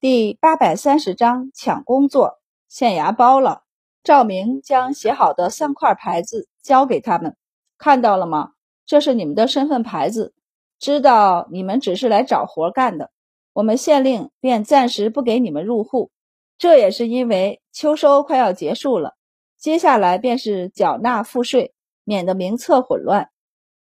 [0.00, 2.38] 第八百三十章抢工作，
[2.70, 3.64] 县衙包了。
[4.02, 7.36] 赵明将写好的三块牌子交给他们，
[7.76, 8.52] 看到了吗？
[8.86, 10.32] 这是你们的身份牌子，
[10.78, 13.10] 知道你们只是来找活干的。
[13.52, 16.10] 我们县令便暂时不给你们入户，
[16.56, 19.16] 这也是因为秋收快要结束了，
[19.58, 21.74] 接下来便是缴纳赋税，
[22.04, 23.28] 免得名册混乱。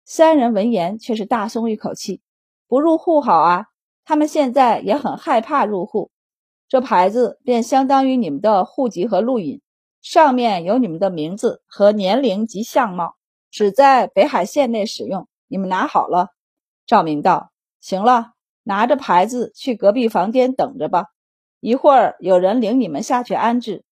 [0.05, 2.21] 三人闻言却是大松一口气，
[2.67, 3.67] 不入户好啊。
[4.09, 6.11] 他们现在也很害怕入户，
[6.67, 9.61] 这牌子便相当于你们的户籍和录印，
[10.01, 13.17] 上面有你们的名字和年龄及相貌，
[13.51, 15.29] 只在北海县内使用。
[15.47, 16.29] 你们拿好了。
[16.87, 18.33] 赵明道：“行了，
[18.63, 21.09] 拿着牌子去隔壁房间等着吧，
[21.61, 23.85] 一会儿有人领你们下去安置。”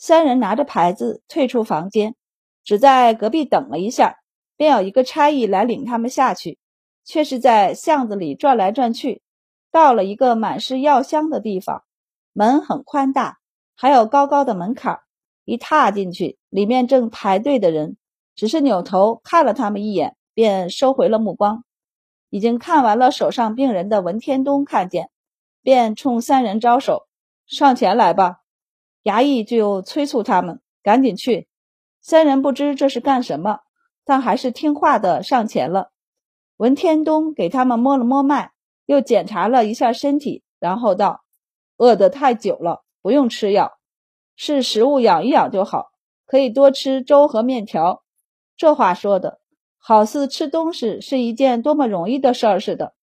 [0.00, 2.14] 三人拿着牌子退出房间，
[2.64, 4.16] 只在隔壁等了一下，
[4.56, 6.58] 便有一个差役来领他们下去，
[7.04, 9.20] 却是在巷子里转来转去。
[9.70, 11.84] 到了一个满是药香的地方，
[12.32, 13.38] 门很宽大，
[13.76, 15.00] 还有高高的门槛。
[15.44, 17.96] 一踏进去，里面正排队的人，
[18.34, 21.64] 只是扭头看了他们一眼，便收回了目光。
[22.28, 25.08] 已经看完了手上病人的文天东看见，
[25.62, 27.06] 便冲三人招手
[27.48, 28.40] ：“上前来吧。”
[29.04, 31.48] 衙役就催促他们赶紧去。
[32.02, 33.60] 三人不知这是干什么，
[34.04, 35.90] 但还是听话的上前了。
[36.58, 38.52] 文天东给他们摸了摸脉。
[38.88, 41.22] 又检查了一下身体，然后道
[41.76, 43.74] ：“饿得太久了，不用吃药，
[44.34, 45.90] 是食物养一养就好，
[46.24, 48.02] 可以多吃粥和面条。”
[48.56, 49.40] 这话说的
[49.76, 52.94] 好似吃东西是一件多么容易的事儿似的。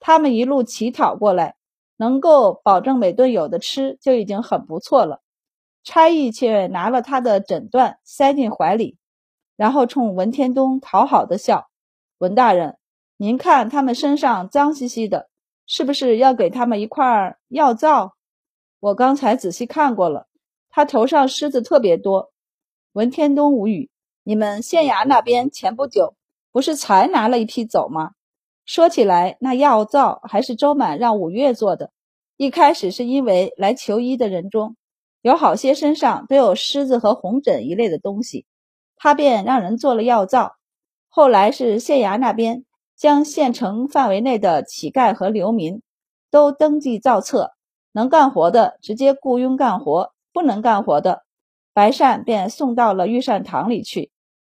[0.00, 1.56] 他们一路乞讨过来，
[1.98, 5.20] 能够保证每顿有的吃就已经很不错了。
[5.84, 8.96] 差役却拿了他的诊断塞进怀里，
[9.54, 11.68] 然后冲文天东讨好的笑
[12.16, 12.78] ：“文大人。”
[13.18, 15.30] 您看他们身上脏兮兮的，
[15.66, 18.12] 是不是要给他们一块药皂？
[18.78, 20.26] 我刚才仔细看过了，
[20.68, 22.30] 他头上虱子特别多。
[22.92, 23.90] 文天东无语。
[24.22, 26.14] 你们县衙那边前不久
[26.50, 28.10] 不是才拿了一批走吗？
[28.66, 31.92] 说起来，那药皂还是周满让五月做的。
[32.36, 34.76] 一开始是因为来求医的人中
[35.22, 38.44] 有好些身上都有虱子和红疹一类的东西，
[38.96, 40.56] 他便让人做了药皂。
[41.08, 42.64] 后来是县衙那边。
[42.96, 45.82] 将县城范围内的乞丐和流民
[46.30, 47.52] 都登记造册，
[47.92, 51.24] 能干活的直接雇佣干活，不能干活的，
[51.74, 54.10] 白善便送到了御膳堂里去。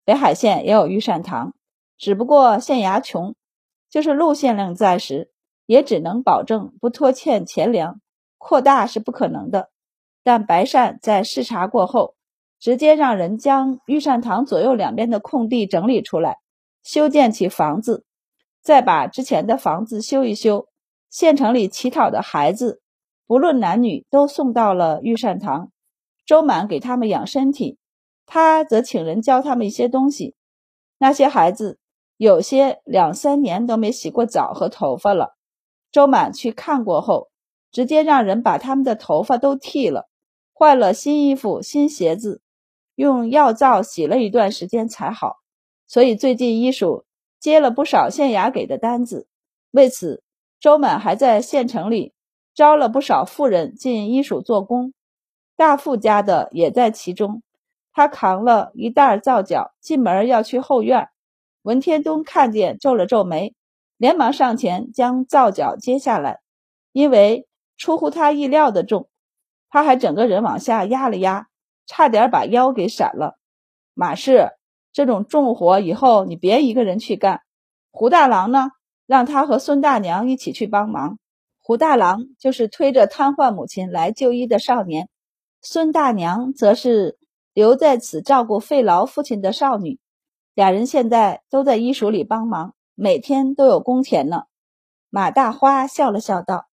[0.05, 1.55] 北海县也有御膳堂，
[1.99, 3.35] 只不过县衙穷，
[3.91, 5.31] 就是陆县令在时，
[5.67, 8.01] 也只能保证不拖欠钱粮，
[8.39, 9.71] 扩大是不可能的。
[10.23, 12.15] 但白善在视察过后，
[12.59, 16.39] 直接让人将御膳堂左右两边的空地整理出来，
[16.83, 18.06] 修建起房子。
[18.67, 20.67] 再把之前的房子修一修，
[21.09, 22.81] 县城里乞讨的孩子，
[23.25, 25.71] 不论男女，都送到了御膳堂。
[26.27, 27.79] 周满给他们养身体，
[28.27, 30.35] 他则请人教他们一些东西。
[30.99, 31.79] 那些孩子
[32.17, 35.37] 有些两三年都没洗过澡和头发了。
[35.93, 37.29] 周满去看过后，
[37.71, 40.09] 直接让人把他们的头发都剃了，
[40.53, 42.43] 换了新衣服、新鞋子，
[42.97, 45.37] 用药皂洗了一段时间才好。
[45.87, 47.06] 所以最近医术。
[47.47, 49.29] 接了不少县衙给的单子，
[49.71, 50.25] 为此，
[50.59, 52.13] 周满还在县城里
[52.57, 54.93] 招了不少妇人进医署做工，
[55.55, 57.45] 大富家的也在其中。
[57.93, 61.09] 他扛了一袋皂角进门要去后院，
[61.63, 63.55] 文天东看见皱了皱眉，
[63.97, 66.41] 连忙上前将皂角接下来，
[66.91, 67.47] 因为
[67.77, 69.09] 出乎他意料的重，
[69.71, 71.47] 他还整个人往下压了压，
[71.87, 73.39] 差点把腰给闪了。
[73.95, 74.51] 马氏。
[74.97, 77.43] 这种重活以后你别一个人去干，
[77.91, 78.71] 胡大郎呢，
[79.07, 81.19] 让他和孙大娘一起去帮忙。
[81.59, 85.11] 胡大郎就是推着瘫痪母亲来就医的少年，
[85.61, 87.19] 孙大娘则是
[87.53, 90.01] 留在此照顾肺痨父亲的少女。
[90.55, 94.45] 俩人现在都在医署里帮忙，每天都有工钱呢。
[95.11, 96.69] 马大花笑了笑道：“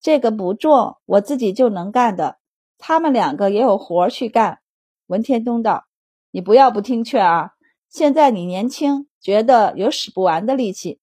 [0.00, 2.38] 这个不重，我自己就能干的。
[2.78, 4.60] 他们两个也有活去干。”
[5.08, 5.89] 文天东道。
[6.32, 7.50] 你不要不听劝啊！
[7.88, 11.00] 现在你年轻，觉得有使不完的力气，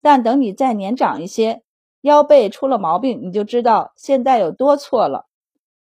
[0.00, 1.62] 但等你再年长一些，
[2.02, 5.26] 腰背出了毛病，你就知道现在有多错了。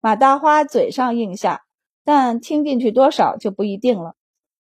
[0.01, 1.65] 马大花嘴上应下，
[2.05, 4.15] 但听进去多少就不一定了。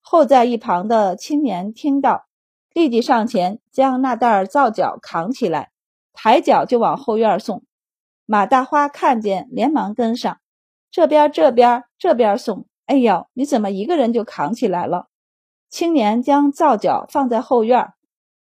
[0.02, 2.26] 后在一旁的青年听到，
[2.74, 5.70] 立即上前将那袋皂角扛起来，
[6.12, 7.62] 抬脚就往后院送。
[8.26, 10.38] 马大花看见，连忙跟上，
[10.90, 12.66] 这边这边这边送。
[12.90, 15.06] 哎呦，你怎么一个人就扛起来了？
[15.68, 17.92] 青年将皂角放在后院，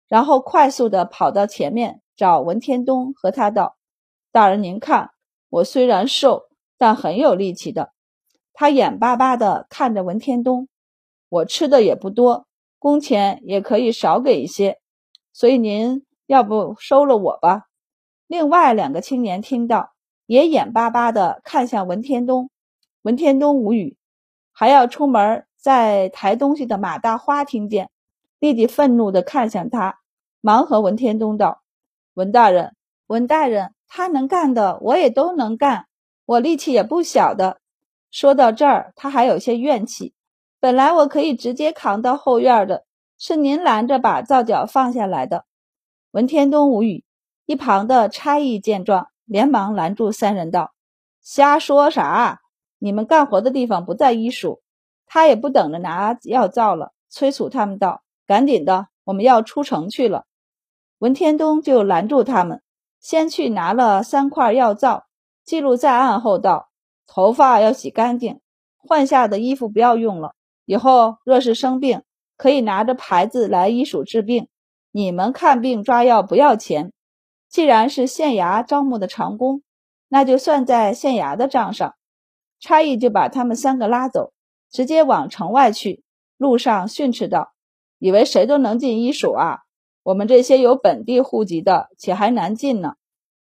[0.07, 3.77] 然后快速的跑到前面找文天东，和他道
[4.33, 5.11] ：“大人您看，
[5.51, 6.45] 我虽然瘦，
[6.79, 7.93] 但很有力气的。
[8.51, 10.67] 他眼巴巴地看着文天东，
[11.29, 12.47] 我吃的也不多，
[12.79, 14.79] 工钱也可以少给一些，
[15.31, 17.67] 所以您要不收了我吧。
[18.25, 19.91] 另外两个青年听到，
[20.25, 22.49] 也眼巴巴地看向文天东。
[23.03, 23.95] 文天东无语，
[24.59, 27.89] 还要出门在抬东西的马大花听见，
[28.39, 29.99] 立即愤怒地看向他，
[30.41, 31.61] 忙和文天东道
[32.13, 32.75] ：“文大人，
[33.07, 35.85] 文大人，他能干的，我也都能干，
[36.25, 37.61] 我力气也不小的。”
[38.11, 40.13] 说到这儿，他还有些怨气。
[40.59, 42.83] 本来我可以直接扛到后院的，
[43.17, 45.45] 是您拦着把皂角放下来的。
[46.11, 47.05] 文天东无语。
[47.45, 50.73] 一旁的差役见状，连忙拦住三人道
[51.23, 52.41] ：“瞎说啥？
[52.79, 54.61] 你们干活的地方不在医署。”
[55.11, 60.25] 他也不等着拿药皂了，催促他们道：“赶紧的，我们要出城去了。”
[60.99, 62.61] 文天东就拦住他们，
[62.99, 65.05] 先去拿了三块药皂，
[65.43, 66.69] 记录在案后道
[67.07, 68.39] ：“头发要洗干净，
[68.77, 70.33] 换下的衣服不要用了。
[70.65, 72.03] 以后若是生病，
[72.37, 74.47] 可以拿着牌子来医署治病。
[74.91, 76.93] 你们看病抓药不要钱。”
[77.49, 79.63] 既然是县衙招募的长工，
[80.07, 81.95] 那就算在县衙的账上。
[82.59, 84.33] 差役就把他们三个拉走，
[84.69, 86.03] 直接往城外去。
[86.37, 87.53] 路上训斥道
[87.99, 89.59] ：“以为谁都能进医署啊？
[90.03, 92.93] 我们这些有本地户籍的，且还难进呢。”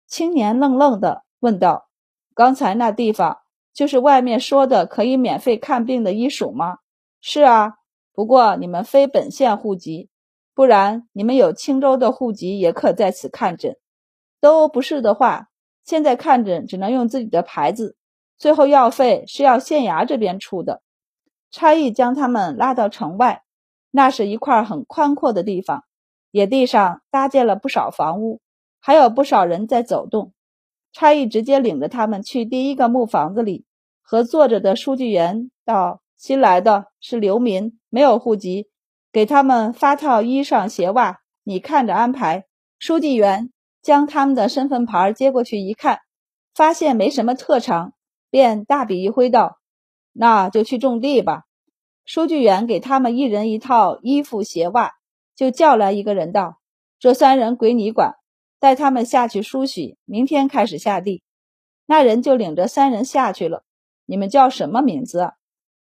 [0.08, 1.88] 青年愣愣的问道
[2.34, 3.38] ：“刚才那地方
[3.72, 6.78] 就是外面说的可以免费看病的医署吗
[7.22, 7.74] ？”“是啊，
[8.12, 10.08] 不过你们非本县户籍，
[10.54, 13.76] 不然你们有青州的户籍也可在此看诊。”
[14.40, 15.48] 都不是的话，
[15.84, 17.94] 现在看诊只能用自己的牌子，
[18.40, 20.82] 最后药费是要县衙这边出的。
[21.52, 23.44] 差役将他们拉到城外，
[23.92, 25.84] 那是一块很宽阔的地方，
[26.32, 28.40] 野地上搭建了不少房屋，
[28.80, 30.32] 还有不少人在走动。
[30.92, 33.64] 差役直接领着他们去第一个木房子里，
[34.02, 38.68] 和坐着的书记员道：“新来的是流民，没有户籍，
[39.12, 42.46] 给他们发套衣裳鞋袜，你看着安排。”
[42.80, 43.52] 书记员。
[43.82, 46.00] 将他们的身份牌接过去一看，
[46.54, 47.94] 发现没什么特长，
[48.30, 49.58] 便大笔一挥道
[50.12, 51.44] ：“那就去种地吧。”
[52.06, 54.92] 书记员给他们一人一套衣服鞋袜，
[55.36, 56.58] 就叫来一个人道
[56.98, 58.14] ：“这三人归你管，
[58.58, 61.22] 带他们下去梳洗，明天开始下地。”
[61.86, 63.64] 那人就领着三人下去了。
[64.06, 65.32] 你们叫什么名字啊？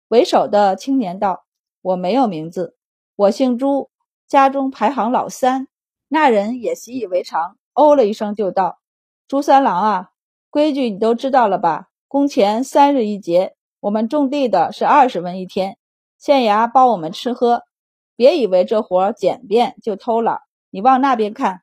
[0.08, 1.44] 为首的青年道
[1.80, 2.76] ：“我没有名字，
[3.16, 3.90] 我姓朱，
[4.26, 5.68] 家中排行老三。”
[6.08, 7.56] 那人也习以为常。
[7.74, 8.80] 哦了一声，就道
[9.26, 10.10] ：“朱三郎啊，
[10.50, 11.88] 规矩你都知道了吧？
[12.12, 15.78] 工钱三日一结，我们种地的是二十文一天，
[16.18, 17.62] 县衙包我们吃喝。
[18.16, 20.40] 别以为这活简便就偷了。
[20.68, 21.62] 你往那边看。”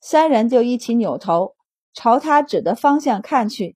[0.00, 1.56] 三人就一起扭头
[1.92, 3.74] 朝他指的方向看去，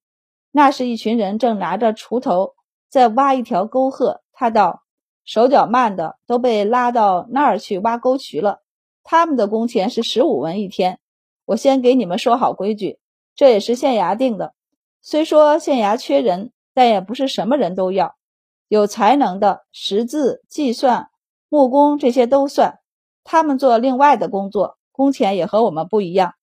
[0.53, 2.53] 那是一群人正拿着锄头
[2.87, 4.21] 在挖一条沟壑。
[4.31, 4.83] 他道
[5.27, 8.61] ：“手脚慢的都被拉到那儿去挖沟渠了。
[9.03, 10.99] 他们的工钱是十五文一天。”
[11.43, 12.97] 我先给你们说好规矩，
[13.35, 14.53] 这也是县衙定的。
[15.05, 18.15] 虽说县衙缺人，但也不是什么人都要。
[18.69, 21.09] 有才能的，识字、计算、
[21.49, 22.79] 木工这些都算。
[23.25, 26.35] 他们做另外的工作，工钱也和我们不一样。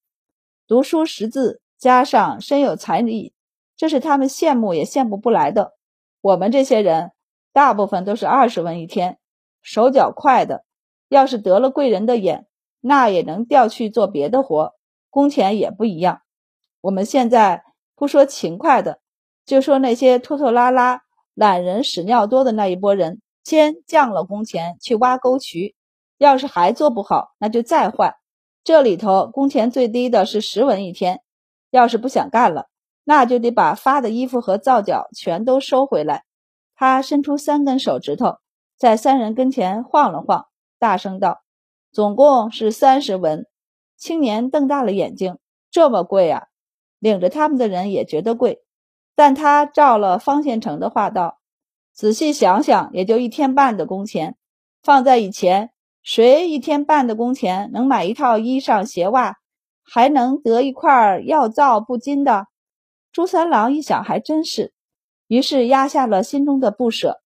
[0.68, 3.32] 读书识字，加上身有才艺，
[3.78, 5.72] 这是他们羡慕也羡慕不来的。
[6.20, 7.12] 我们这些人，
[7.54, 9.18] 大部分都是二十文一天，
[9.62, 10.66] 手脚快的，
[11.08, 12.46] 要是得了贵人的眼，
[12.82, 14.74] 那也能调去做别的活。
[15.08, 16.20] 工钱也不一样。
[16.82, 17.64] 我们现在
[18.00, 18.98] 不说勤快的，
[19.44, 21.02] 就说那些拖拖拉拉、
[21.34, 25.74] 懒人、屎尿多的那一拨人，先降了工钱去挖沟渠，
[26.16, 28.14] 要是还做不好，那就再换。
[28.64, 31.20] 这里头工钱最低的是十文一天，
[31.70, 32.68] 要是不想干了，
[33.04, 36.24] 那就得把发的衣服和皂角全都收回来。
[36.74, 38.38] 他伸出三根手指头，
[38.78, 40.46] 在三人跟前晃了晃，
[40.78, 41.42] 大声道
[41.92, 43.44] ：“总共是三十文。”
[43.98, 45.36] 青年瞪大了眼睛
[45.70, 46.44] ：“这么贵啊！”
[47.00, 48.62] 领着他们的人也觉得贵，
[49.16, 51.40] 但他照了方县城的话道
[51.92, 54.36] ：“仔细想想，也就一天半的工钱。
[54.82, 55.70] 放在以前，
[56.02, 59.38] 谁一天半的工钱能买一套衣裳鞋袜，
[59.82, 62.46] 还能得一块药皂布巾的？”
[63.12, 64.72] 朱三郎一想，还真是，
[65.26, 67.20] 于是压下了心中的不舍。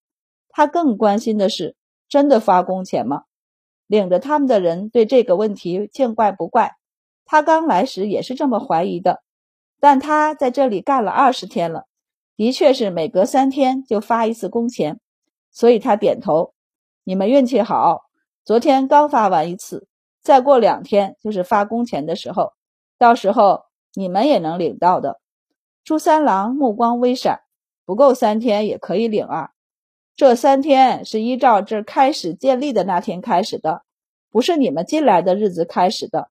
[0.48, 1.76] 他更关心的是：
[2.08, 3.24] 真的发工钱吗？
[3.88, 6.72] 领着他们的人对这个问题见怪不怪，
[7.24, 9.23] 他刚来时也是这么怀疑的，
[9.84, 11.84] 但他在这里干了二十天了，
[12.38, 14.98] 的确是每隔三天就发一次工钱，
[15.50, 16.54] 所以他点头。
[17.04, 18.00] 你们运气好，
[18.46, 19.86] 昨天刚发完一次，
[20.22, 22.54] 再过两天就是发工钱的时候，
[22.96, 25.20] 到时候你们也能领到的。
[25.84, 27.40] 朱三郎目光微闪，
[27.84, 29.50] 不够三天也可以领啊。
[30.16, 33.82] 这三天是依照这开始建立的那天开始的，
[34.30, 36.30] 不是你们进来的日子开始的。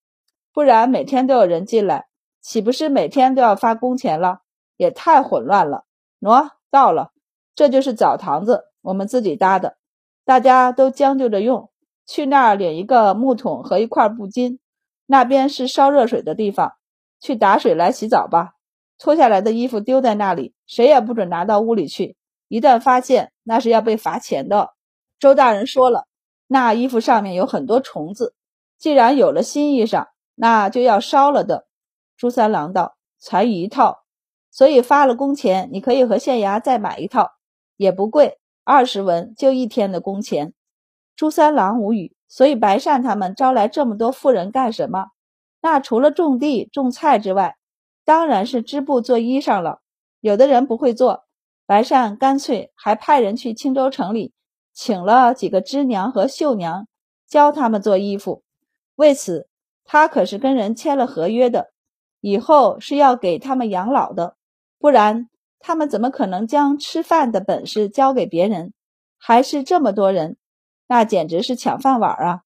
[0.51, 2.07] 不然每天都有人进来，
[2.43, 4.41] 岂不是每天都要发工钱了？
[4.75, 5.85] 也太混乱了。
[6.19, 7.11] 喏，到了，
[7.55, 9.77] 这就是澡堂子，我们自己搭的，
[10.25, 11.71] 大家都将就着用。
[12.05, 14.59] 去那儿领一个木桶和一块布巾，
[15.05, 16.73] 那边是烧热水的地方，
[17.21, 18.55] 去打水来洗澡吧。
[18.99, 22.17] 脱下来的衣服丢在那里，谁也不准拿到屋里去。
[22.49, 24.71] 一旦发现，那是要被罚钱的。
[25.17, 26.07] 周大人说了，
[26.47, 28.35] 那衣服上面有很多虫子，
[28.77, 31.65] 既然有了新衣裳，那就要烧了的。
[32.17, 34.03] 朱三郎道：“才一套，
[34.51, 37.31] 所以发了工钱，你可以和县衙再买一套，
[37.77, 40.53] 也不贵，二十文就一天的工钱。”
[41.15, 42.15] 朱三郎无语。
[42.27, 45.09] 所以白善他们招来这么多妇人干什么？
[45.61, 47.57] 那除了种地种菜之外，
[48.03, 49.81] 当然是织布做衣裳了。
[50.19, 51.25] 有的人不会做。
[51.67, 54.33] 白善干脆还派人去青州城里，
[54.73, 56.87] 请了几个织娘和绣娘，
[57.27, 58.41] 教他们做衣服。
[58.95, 59.47] 为此，
[59.85, 61.71] 他可是跟人签了合约的，
[62.23, 64.37] 以后是要给他们养老的。
[64.79, 68.71] 不然，他们怎么可能将吃饭的本事交给别人？
[69.17, 70.37] 还是这么多人，
[70.87, 72.43] 那简直是抢饭碗啊！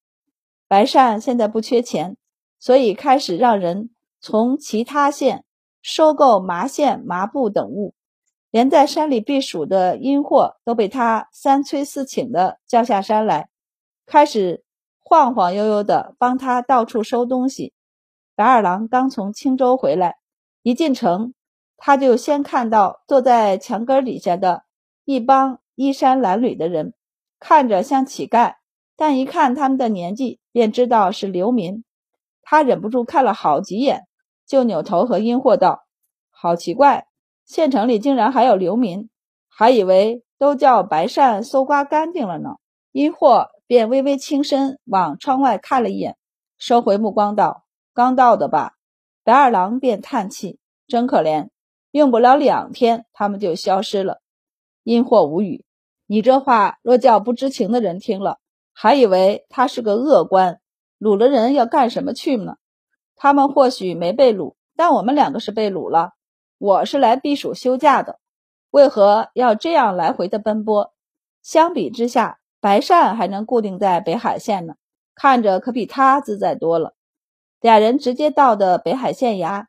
[0.66, 2.16] 白善现在不缺钱，
[2.58, 5.44] 所以开始让人从其他县
[5.80, 7.94] 收购麻线、麻布等物。
[8.50, 13.48] 连在山里避暑的阴货都被他三催四请的叫下山来，
[14.06, 14.64] 开始
[14.98, 17.72] 晃晃悠悠的帮他到处收东西。
[18.38, 20.18] 白二郎刚从青州回来，
[20.62, 21.34] 一进城，
[21.76, 24.62] 他就先看到坐在墙根底下的
[25.04, 26.94] 一帮衣衫褴褛的人，
[27.40, 28.54] 看着像乞丐，
[28.96, 31.82] 但一看他们的年纪，便知道是流民。
[32.40, 34.02] 他忍不住看了好几眼，
[34.46, 35.82] 就扭头和阴货道
[36.30, 37.08] ：“好奇怪。”
[37.44, 39.10] 县城里竟然还有流民，
[39.48, 42.50] 还以为都叫白善搜刮干净了呢。
[42.92, 46.16] 阴货便微微轻身往窗外看了一眼，
[46.56, 47.64] 收回目光道
[47.98, 48.74] ：“刚到的吧？”
[49.24, 51.48] 白二郎便叹气：“真可怜，
[51.90, 54.20] 用不了两天，他们就消失了。”
[54.84, 55.64] 阴货无语
[56.06, 58.38] ：“你这话若叫不知情的人听了，
[58.72, 60.60] 还以为他是个恶官，
[61.00, 62.54] 掳了人要干什么去呢？
[63.16, 66.12] 他们或许没被掳，但我们两个是被掳了。”
[66.58, 68.20] 我是来避暑休假的，
[68.70, 70.92] 为何要这样来回的奔波？
[71.42, 74.74] 相比之下，白善还能固定在北海县呢，
[75.14, 76.94] 看着可比他自在多了。
[77.60, 79.66] 俩人直接到的北海县衙，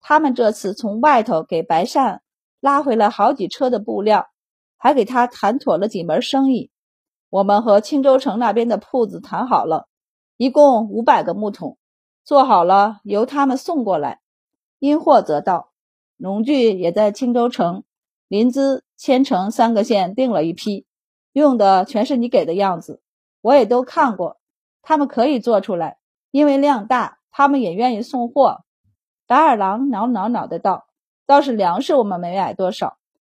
[0.00, 2.22] 他们这次从外头给白善
[2.60, 4.28] 拉回了好几车的布料，
[4.76, 6.70] 还给他谈妥了几门生意。
[7.30, 9.88] 我们和青州城那边的铺子谈好了，
[10.36, 11.78] 一共五百个木桶，
[12.24, 14.20] 做好了由他们送过来。
[14.78, 15.70] 因祸则到。
[16.18, 17.82] 农具也在青州城、
[18.28, 20.86] 临淄、千城三个县订了一批，
[21.32, 23.02] 用的全是你给的样子，
[23.40, 24.38] 我也都看过。
[24.82, 25.98] 他们可以做出来，
[26.30, 28.62] 因为量大，他们也愿意送货。
[29.26, 30.86] 白二郎挠挠脑袋道
[31.26, 32.98] ：“倒是粮食我们没买多少，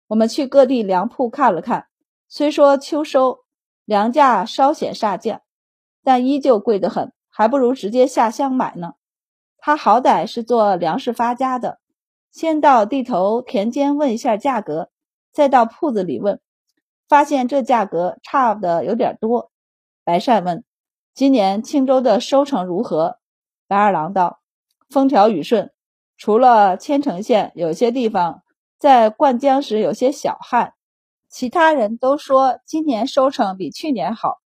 [0.09, 1.87] 我们去各地粮铺看了看，
[2.29, 3.41] 虽说秋收，
[3.85, 5.43] 粮价稍显下降，
[6.03, 8.95] 但依旧贵得很，还不如直接下乡买呢。
[9.59, 11.79] 他好歹是做粮食发家的。”
[12.33, 14.89] 先到地头田间问一下价格，
[15.35, 16.41] 再到铺子里问，
[17.07, 19.51] 发现这价格差的有点多。
[20.03, 20.65] 白善问
[21.13, 23.19] ：“今年青州的收成如何？”
[23.73, 24.43] 白二郎道
[24.93, 25.73] ：“风调雨顺，
[26.19, 28.43] 除了千城县有些地方
[28.79, 30.75] 在灌浆时有些小旱，
[31.31, 34.43] 其他人都说今年收成比去年好。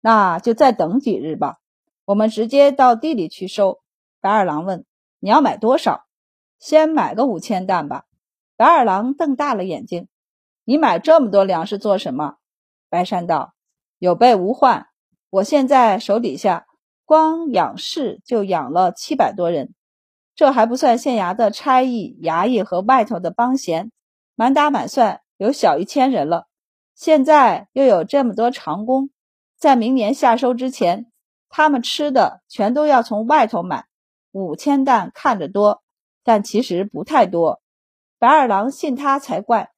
[0.00, 1.58] 那就再等几日吧，
[2.06, 3.78] 我们直接到地里去收。”
[4.20, 4.84] 白二郎问
[5.20, 6.04] ：“你要买多少？”
[6.58, 8.06] 先买个五千担吧。
[8.56, 10.08] 白二郎瞪大了眼睛
[10.66, 12.38] ：“你买这么多粮食做什么？”
[12.90, 13.54] 白山道
[14.00, 14.88] ：“有备无患。
[15.30, 16.65] 我现在手底下
[17.06, 19.72] 光养士就养了七百多人，
[20.34, 23.90] 这还不算县衙的差役、衙役和外头的帮闲，
[24.34, 26.48] 满打满算有小一千人了。
[26.94, 29.08] 现在又有这么多长工，
[29.56, 31.10] 在明年夏收之前，
[31.48, 33.86] 他们吃的全都要从外头买。
[34.32, 35.82] 五千担看着多。”
[36.28, 37.62] 但其实不太多，
[38.18, 39.70] 白二郎信他才怪。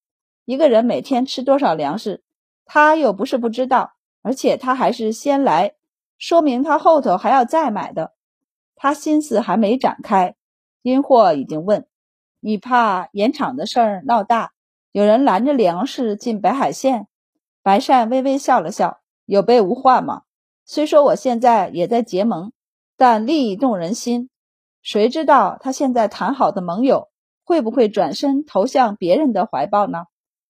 [0.47, 2.25] 一个人每天吃多少粮食，
[2.65, 3.93] 他又不是不知道，
[4.23, 5.75] 而且他还是先来，
[6.19, 8.13] 说明他后头还要再买的。
[8.77, 10.37] 他心思还没展开，
[10.83, 11.87] 殷货已经问
[12.41, 14.53] ：“你怕盐场的事儿闹大，
[14.93, 17.09] 有人拦着粮食进北海县？”
[17.63, 20.23] 白善微微笑了笑：“有备无患嘛。
[20.65, 22.53] 虽说我现在也在结盟，
[22.97, 24.31] 但利益动人心。”
[24.81, 27.09] 谁知道他现在谈好的盟友
[27.45, 30.05] 会不会转身投向别人的怀抱呢？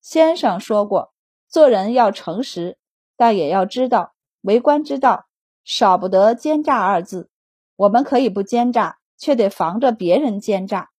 [0.02, 1.14] 先生说过，
[1.48, 2.78] 做人要诚实，
[3.16, 5.26] 但也要知道为官之道，
[5.64, 7.30] 少不得奸诈二字。
[7.76, 10.90] 我们可以不奸诈，却得防着别人奸诈。